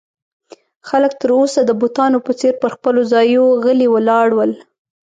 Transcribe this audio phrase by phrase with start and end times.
[0.87, 4.51] خلک تر اوسه د بتانو په څېر پر خپلو ځایو غلي ولاړ ول.